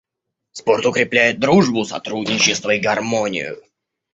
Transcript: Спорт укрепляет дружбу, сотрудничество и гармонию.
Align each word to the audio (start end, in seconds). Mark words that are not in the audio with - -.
Спорт 0.51 0.83
укрепляет 0.87 1.39
дружбу, 1.39 1.85
сотрудничество 1.85 2.71
и 2.71 2.79
гармонию. 2.79 3.63